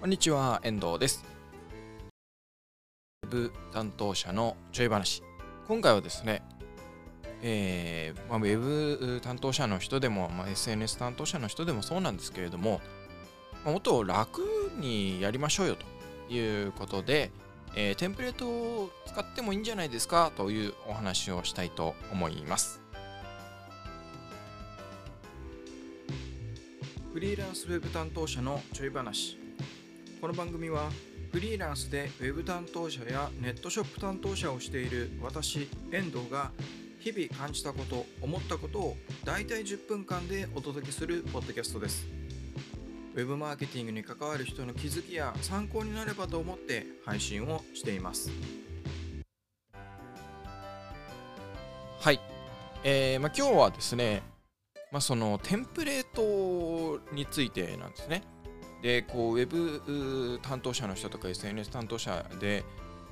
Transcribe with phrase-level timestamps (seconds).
[0.00, 1.24] こんにちは、遠藤です。
[3.24, 5.24] ウェブ担当者のちょい話。
[5.66, 6.40] 今回はですね、
[7.42, 12.80] えーまあ、ウェブ担当者の人でも、まあ、SNS 担当者の人でもそうなんですけれども、
[13.64, 14.40] まあ、もっと楽
[14.78, 17.32] にやりましょうよということで、
[17.74, 22.80] えーテンプレートを使ってもいいんじゃないですかというお話をしたいと思います。
[27.12, 29.47] フリーランスウェブ担当者のちょい話。
[30.20, 30.90] この番組は
[31.30, 36.50] フリーランスでウェブ担当者やネットショップ担当者をしている私遠藤が
[36.98, 42.04] 日々感じたこと思ったことをだいたい10分間でお届けするポッドキャストです。
[43.14, 48.32] ウェブマーケティングに関わる人の気づきや参考になればと思って配信をしています。
[52.00, 52.20] はい、
[52.82, 54.22] えーまあ、今日はですね、
[54.90, 58.22] まあ、そのテンプレートについてなんですね。
[58.82, 62.64] でこうウェブ担当者の人とか SNS 担当者で、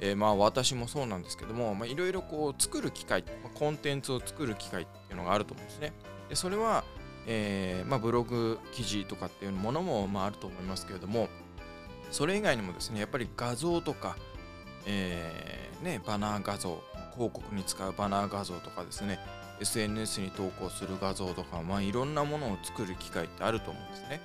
[0.00, 5.92] えーまあ私もそうなんですけどもいろいろこう作る機会、まあコンテンツを作る機会っていうのがあると思うんですね。
[6.28, 6.84] でそれは、
[7.26, 11.28] えーまあ、ブログ記事とかっていうものも、まあ、あると思いますけれども
[12.10, 14.16] それ以外にもですねやっぱり画像とか、
[14.86, 16.82] えーね、バナー画像
[17.14, 19.18] 広告に使うバナー画像とかですね
[19.60, 24.20] SNS に投稿する画像とか、まあ、いろんなものを作る機会ってあると思うんですね。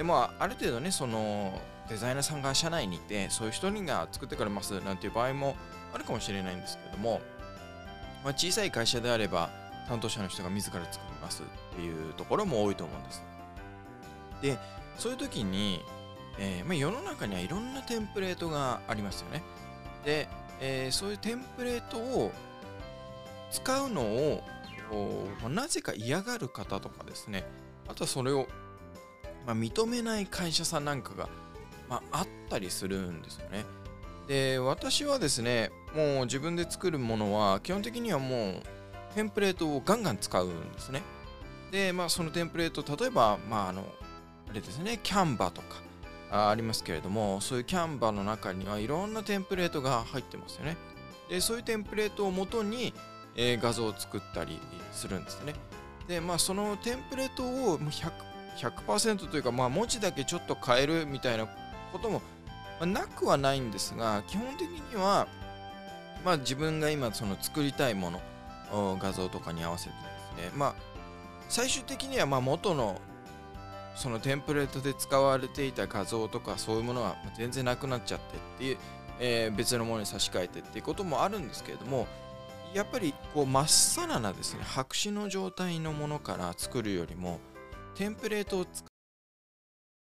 [0.00, 1.52] でまあある程度ねその
[1.90, 5.56] デザイナーさんが社内にいてそういう人が作ってくれますなんていう場合も
[5.92, 7.20] あるかもしれないんですけれども、
[8.24, 9.50] まあ、小さい会社であれば
[9.88, 13.22] 担当者の人が自ら作りますっていうところも多いと思うんです。
[14.40, 14.58] で
[14.96, 15.82] そういう時に、
[16.38, 19.42] えーまあ、世の中にはいろんなテンプレートがありますよね。
[20.06, 20.28] で、
[20.62, 22.32] えーそういうテンプレートを
[23.50, 24.42] 使うのを
[25.42, 27.44] まなぜか嫌がる方とかですね。
[27.86, 28.46] あとはそれを
[29.46, 31.28] まあ、認めない会社さんなんかが、
[31.88, 33.64] まあ、あったりするんですよね。
[34.28, 38.62] で私はですねもう自分で作るものは基本的にはもう
[39.14, 41.02] テンプレートをガンガン使うんですね。
[41.72, 43.84] でまあそのテンプレート例えばまああの
[44.48, 45.82] あれですねキャンバとか
[46.30, 50.76] あありますけれどもそういうキャンバの中にはいろんなテンプレートが入ってますよね。
[51.28, 52.92] でそういうテンプレートをもとに、
[53.36, 54.58] えー画像を作ったり
[54.92, 55.54] するんですね。
[56.06, 58.29] でまあそのテンプレートを100
[58.60, 61.46] 100%というか、まあ、文字だけちょっと変えるみたいな
[61.92, 62.22] ことも、
[62.78, 65.26] まなくはないんですが基本的には、
[66.24, 68.20] まあ、自分が今その作りたいもの
[69.00, 69.90] 画像とかに合わせて
[70.36, 70.74] ですねまあ
[71.48, 73.00] 最終的にはまあ元の
[73.96, 78.76] そのテンプレートで使われていた画像とかそういうものは全然なくなっちゃってっていう、
[79.18, 82.06] えー別のものに差し替えてっていうこともあるんですけれども
[82.72, 87.40] やっぱりこうまっさらなですね白紙の状態のものから作るよりも
[87.94, 88.66] テンプレートを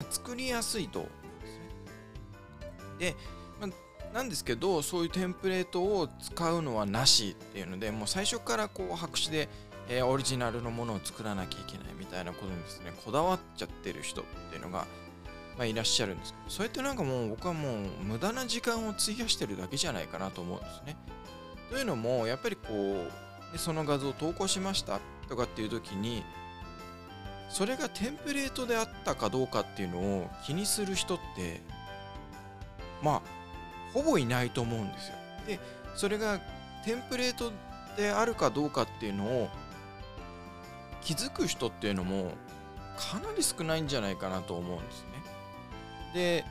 [0.09, 3.11] 作りやすいと思うんですね。
[3.11, 3.16] で、
[3.59, 9.50] まあなんですけどそういうテンプレートを使うのはなしっていうのでもう最初からこう白紙で、
[9.88, 14.88] えーオリジナルのものを作らなきゃいけないみたいなことにですねこだわっちゃってる人っていうのが、
[15.57, 20.97] まあ、いらっしゃるんですけどそれってなんかもう僕はもう無駄な時間を費やしてるだけじゃないかなと思うんですね。
[21.69, 26.23] というのもやっぱりこうでその画像を投稿しましたとかっていう時に
[27.50, 31.62] それがテンプレートであったかどうかっていうのを気にする人って
[33.02, 33.22] まあ
[33.94, 35.16] ほぼいないと思うんですよ。
[35.48, 35.60] で
[35.96, 36.40] それが
[36.86, 37.52] テンプレート
[37.98, 39.50] であるかどうかっていうのを
[41.02, 42.32] 気づく人っていうのも
[42.98, 45.10] かなり少ないんじゃないかなと思うんですね。
[46.14, 46.46] で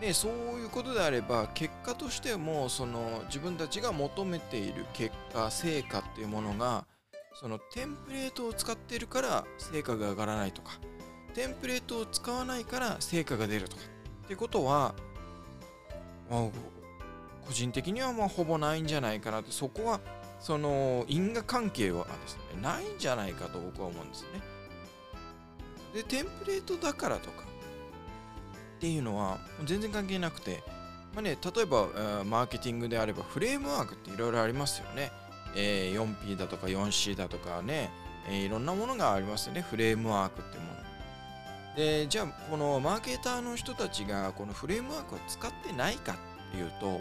[0.00, 6.86] ね、そういうことであれば結果としてもその自分たちが求めている結果成果っていうものが
[7.38, 10.72] そのテンプレートを使っているから成果が上がらないとか
[11.34, 13.82] テンプレートを使わないから成果が出るとか
[14.24, 14.94] ってことは、
[16.30, 16.48] まあ
[17.46, 20.00] 個人的にはまあほぼないんじゃないかなとそこは
[20.40, 24.28] その因果関係はですねないんじゃないかと僕は思うんですね。
[25.94, 27.44] でテンプレートだからとか
[28.76, 30.62] っていうのは全然関係なくて、
[31.14, 31.86] まあね、例えば、
[32.24, 35.10] マーケティングであればフレームワークっていろいろありますよね。
[35.56, 37.90] えー 4P だとか 4C だとかね、
[38.28, 39.62] えーいろんなものがありますよね。
[39.62, 40.70] フレームワークってもの。
[41.76, 46.16] で、じゃあ、このマーケターの人たちがこのフレームワークを使ってないかっ
[46.52, 47.00] ていうと、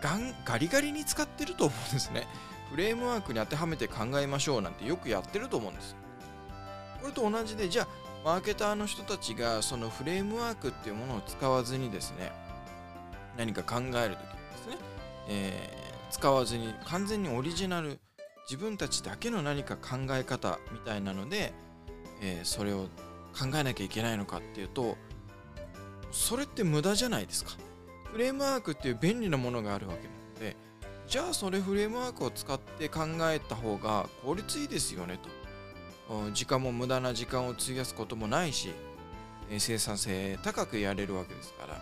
[0.00, 2.28] ガンガリガリに使ってると思うんですね。
[2.70, 5.96] フレームワークに当てはめて考えましょうなんてよくやってると思うんです。
[7.00, 7.88] これと同じで、じゃあ、
[8.24, 12.30] マーケターの人たちがそのフレームワークっていうものを使わずにですね、
[13.36, 14.76] 何か考えるときですね、
[15.28, 15.77] えー
[16.10, 17.98] 使わずに完全にオリジナル
[18.48, 21.52] 自分たちだけの何か考え方みたいなので、
[22.20, 22.88] えーそれを
[23.38, 24.96] 考えなきゃいけないのかっていうと
[26.10, 27.52] それって無駄じゃないですか。
[28.10, 30.56] フレームワークっていう便利なものがあるわけなので
[31.06, 33.00] じゃあそれフレームワークを使って考
[33.30, 35.18] えた方が効率いいですよね
[36.08, 36.30] と。
[36.32, 38.72] 時間も無駄な時間を費やすこともないし
[39.58, 41.76] 生産性高くやれるわけですから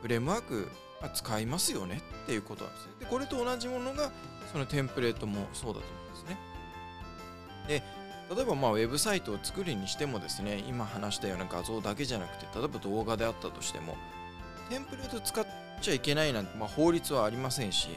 [0.00, 0.68] フレームワーク
[1.08, 2.92] 使いますよねっていうことなんですね。
[3.00, 4.10] でこれと同じものが
[4.52, 6.38] そのテンプレートもそうだと思うんですね。
[7.68, 7.82] で
[8.34, 13.96] 例えばまあウェブサイトを作るにしてもですね今話したような画像だけじゃなくて例えば動画であったとしても
[14.70, 15.46] テンプレート使っ
[15.80, 17.88] ちゃいけないなんて、まあ、法律はありませんし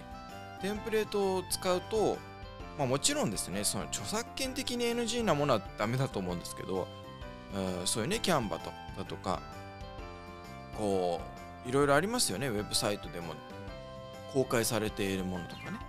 [0.62, 2.18] テンプレートを使うと、
[2.78, 6.88] まあ、もちろんですねその著作権的に NG なものはダメだと思うんですけど
[7.86, 9.42] そういうねキャンバとだとか
[10.78, 11.35] こう
[11.66, 12.48] いろいろありますよね。
[12.48, 13.34] ウェブサイトでも
[14.34, 15.80] 公開されているものとかね。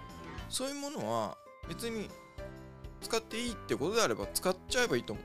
[0.48, 1.36] そういうものは
[1.68, 2.08] 別に
[3.00, 5.22] 使っていいってことであれば使っちゃえばいいと思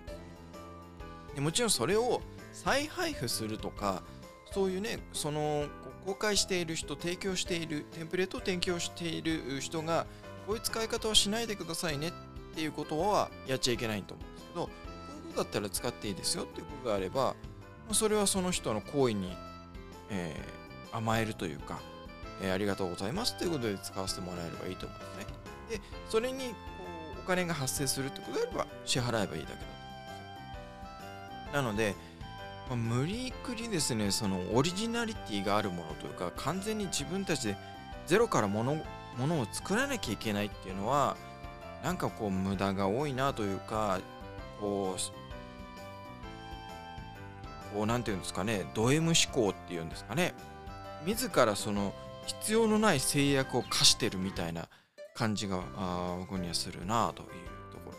[1.32, 1.36] う。
[1.36, 2.22] でもちろんそれを
[2.54, 4.04] 再配布するとか
[4.52, 5.66] そういうねその
[6.06, 10.06] 公開している人提供しているテンプレートを提供している人が
[10.46, 12.12] こういう使い方をしないでくださいねっ
[12.56, 17.36] ていうことはやっちゃいけないと思うんですけどこういうことだったら使っていいですよっていうことであれば
[17.94, 19.36] それはその人の行為に、
[20.12, 21.80] えー、甘えるというか、
[22.42, 25.26] えー、ありがとうございますということで使わせてもらえればいいと思うんですね。
[25.70, 26.56] でそれにこ
[27.18, 29.56] うお金が発生するってことであれば支払えばいいだけだと思うん
[31.48, 31.62] ですよ。
[31.62, 31.96] なので、
[32.70, 37.58] まあ、無理くりですねそのオリジナリティがあるものというか完全に自分たちで
[38.06, 38.78] ゼロからもの
[39.18, 41.18] ものを作らなきゃいけないっていうのは
[41.84, 44.00] なんかこう無駄が多いなというか
[44.60, 45.21] こう
[47.74, 50.34] こうなんていうんですかねド M 思考っていうんですかね。
[51.06, 51.94] 自らその
[52.26, 54.68] 必要のない制約を課してるみたいな
[55.16, 55.62] 感じが
[56.20, 57.28] 僕にはするなという
[57.72, 57.98] ところで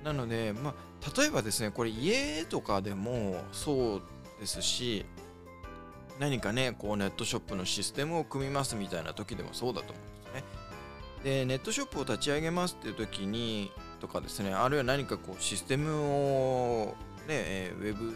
[0.00, 4.02] すなのでまあ例えばですねこれ家とかでもそう
[4.38, 5.06] ですし
[6.18, 10.44] 何かねこうネットショップのシステムを組みますみたいな時でもそうだと思うんですね。
[11.24, 18.14] でネットショップを立ち上げますっていう時にとかですねあるいは何かこうシステムをね、えウェブ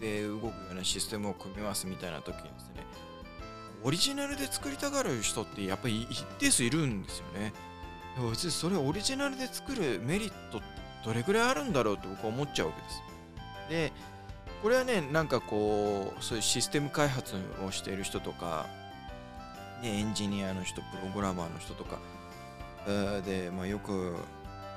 [0.00, 2.84] で動くようなシステムを組みますみたいな時にですね
[3.82, 7.52] オリジナルで作りたがる人ってやっぱり一定数いるんですよね。
[8.30, 10.66] 別にそれオリジナルで作るメリットって
[11.04, 13.02] どれぐらいあるんだろうと僕は思っちゃうわけです。
[13.68, 13.92] で
[14.62, 17.34] これはねなんかこうそういうシステム開発
[17.66, 18.66] をしている人とか、
[19.82, 21.98] ね、エンジニアの人プログラマーの人とか
[23.26, 24.14] で、まあ、よく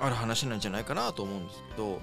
[0.00, 2.02] ある話なんじゃないかなと思うんですけど、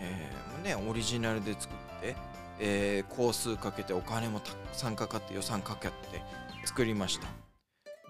[0.00, 2.16] えーね、オリジナルで作って、
[2.58, 5.94] えー、工数かけてお金もたくさんかかって予算かけて
[6.64, 7.28] 作りました。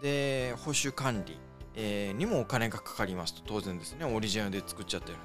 [0.02, 1.38] で報酬管理、
[1.74, 5.18] えー、にもお金がかかりますと当然ですねオリジナルで作っちゃってる。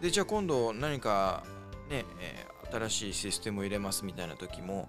[0.00, 1.42] でじゃあ今度何か
[1.88, 4.88] ね、え、新しいシステムを入れますみたいな時も、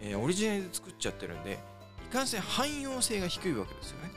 [0.00, 1.58] え、オリジナルで作っちゃってるんで
[2.04, 4.10] いかんせん汎用性が低いわけですよね。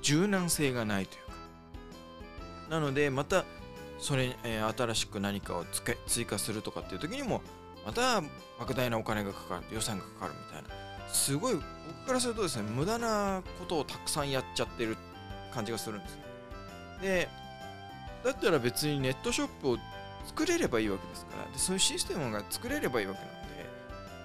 [0.00, 1.32] 柔軟性がないというか。
[2.70, 3.44] なのでまた
[3.98, 5.64] それ、えー、新しく何かを
[6.06, 7.42] 追加するとかっていう時にも
[7.84, 8.20] また
[8.58, 10.68] 莫大なお金がかかる予算がかかるみたいな
[11.08, 11.64] すごい僕
[12.06, 14.96] からするとですね無駄なことをたくさんやっちゃってる
[15.52, 16.18] 感じがするんです。
[17.02, 17.28] で
[18.24, 19.78] だったら別にネットショップを
[20.26, 21.52] 作れればいいわけですから。
[21.52, 23.38] でそういうシステムが作れればいいわけなんで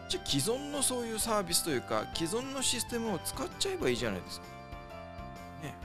[0.10, 4.48] じゃ既存のそういうサービスというか既存のシステムを使っちゃえばいいじゃないですか。
[5.64, 5.76] ね。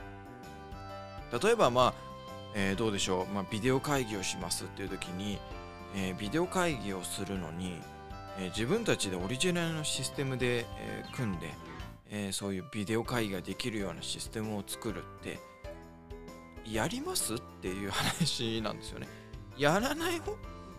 [1.40, 2.07] 例えばまあ
[2.54, 5.38] えー、どうでしょう、まあ、ビデオ会議をしますっていう時に、
[5.94, 7.80] えー、ビデオ会議をするのに、
[8.38, 11.54] えー、自分たちでオリジナルのシステムで、え組んで、
[12.10, 15.38] えそういうビデオ会議ができるようなシステムを作るって
[16.64, 19.08] やりますっていう話なんですよね。
[19.56, 20.20] やらない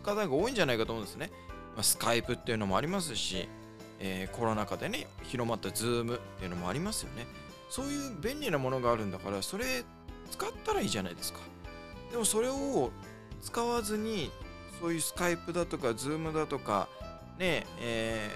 [0.03, 1.31] 方が多いんじゃないかと思うんですね。
[1.75, 3.47] まあ、スカイプっていうのもありますし、
[3.99, 7.27] えコロナ禍でね広まったズームっていうのもありますよね。
[7.69, 9.83] そういう便利なものがあるんだからそれ
[10.31, 11.39] 使ったらいいじゃないですか。
[12.11, 12.91] でもそれを
[13.41, 14.31] 使わずに
[14.79, 16.87] そういうスカイプだとかズームだとか
[17.37, 18.29] ねえ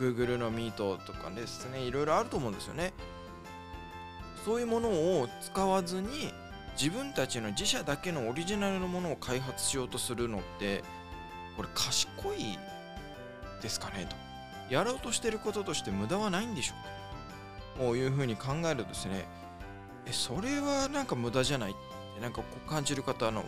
[0.00, 0.72] ー、Google の Meet
[1.06, 2.92] とかですねいろいろあると思うんですよね。
[4.44, 6.32] そういうものを使わずに
[6.80, 10.82] 自分たちの自社だけのオリジナルのものを開発しようとするのって
[11.56, 12.58] これ賢い
[13.62, 14.74] ですかねと。
[14.74, 17.84] やろうとしてることとして無駄はないんでしょうか。
[17.84, 19.24] こういうふうに考えるとですね
[20.06, 21.72] えそれはなんか無駄じゃない。
[21.72, 21.74] っ
[22.20, 23.44] なんかこう感じる方のは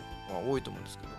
[0.47, 1.11] 多いと思うんですけど。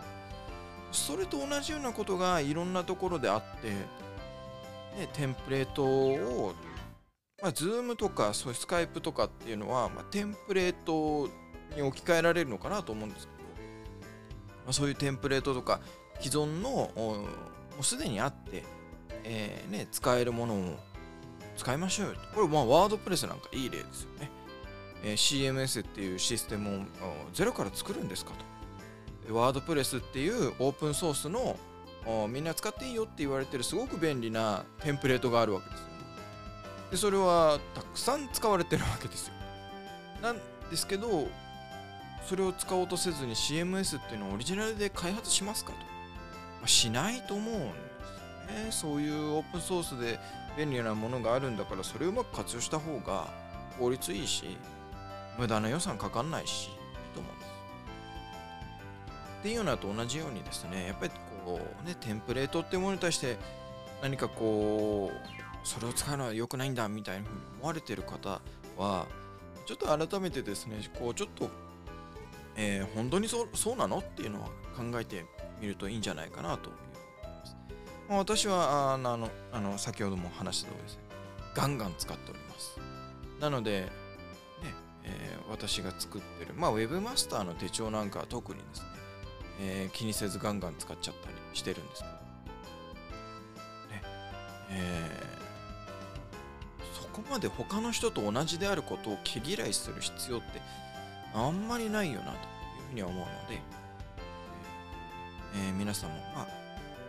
[0.92, 6.52] それと同じようなことがいろんなところであって、ね、テンプレートを、
[7.40, 11.30] まあ、Zoom とかそういうスカイプとかっていうのは、まあ、テンプレート
[11.74, 15.80] に置き換えられるのかなと思うんですけど、まあ、そういうテンプレートとか
[16.20, 17.24] 既存のも
[17.80, 18.62] うすでにあって
[19.24, 20.76] えーね、使えるものを
[21.56, 24.30] 使いましょうよこれまワードプレスなんかいい例ですよね、
[25.02, 26.84] え、CMS っていうシステムを
[27.32, 28.52] ゼロから作るんですかと。
[29.34, 31.56] ワードプレスっていうオープンソースの
[32.28, 35.86] みんな使っていいよって言われてるすごく便利なテンプレートがあるわけですよ。
[36.90, 39.34] でそれはたくさん使われてるわけですよ。
[40.20, 40.36] なん
[40.70, 41.28] ですけど
[42.28, 45.84] それを使おうとせずに CMS っていうのをオリジナルで開発しますかと、ま
[46.64, 48.72] あ、しないと思うんですよね。
[48.72, 50.18] そういうオープンソースで
[50.56, 53.28] 便利なものがあるんだからそれをうまく活用した方が
[53.78, 54.56] 効率いいし
[55.38, 56.72] 無駄な予算かかんないしいい
[57.14, 57.52] と思うんです。
[59.40, 61.12] っていうのと同じようにですねやっぱり
[61.44, 63.36] こうねテンプレートっていうものに対して
[64.02, 67.26] 何かこうそれを使うのは良くないんだみたいに
[67.58, 68.40] 思われてる方
[68.76, 69.06] は
[69.66, 71.48] ちょっと改めてですねこうちょっと、
[72.56, 75.24] えー、本当にそうそうなのっていうのは考えて
[75.60, 76.82] みるといいんじゃないかなと思い
[77.40, 77.56] ます、
[78.08, 81.02] まあ、私はあのあの先ほども話した通りですね
[81.54, 82.78] ガンガン使っております。
[83.40, 83.90] なので、
[85.50, 86.54] 私が作ってる。
[86.54, 88.92] まあ Webmaster の手帳なんかは特にですね
[89.60, 94.02] えー、気にせずガンガン使っちゃったりしてるんですけど、ね
[94.70, 100.60] えー、そこまで他の人と同じであることを毛嫌いする必要って
[101.34, 102.38] あんまりないよなという
[102.88, 103.60] ふうには思うので、
[105.66, 106.46] えー、皆さんもまあ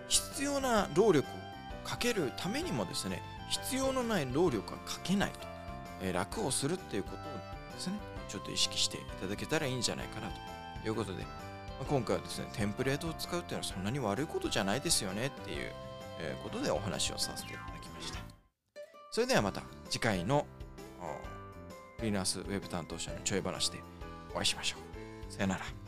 [0.08, 5.40] 必要な労力をかけるためにもですね必要のない労力はかけないと、
[6.02, 7.20] え、楽をするっていうことを
[7.74, 8.13] ですね。
[8.28, 10.30] ちょっと意識していただけたらいいんじゃないかな
[10.82, 11.30] ということでま
[11.82, 15.72] あ今回はですね、テンプレートを使うっていうのはそんなに悪いことじゃないですよねっていう
[16.44, 18.20] ことでお話をさせていただきました。
[19.12, 20.46] それではまた次回の
[21.98, 23.80] フリーランスウェブ担当者のちょい話で
[24.34, 24.78] お会いしましょ
[25.30, 25.34] う。
[25.34, 25.83] さよなら。